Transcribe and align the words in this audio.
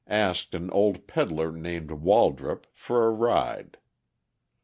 asked 0.07 0.55
an 0.55 0.67
old 0.71 1.05
peddler 1.05 1.51
named 1.51 1.91
Waldrop 1.91 2.65
for 2.73 3.05
a 3.05 3.11
ride. 3.11 3.77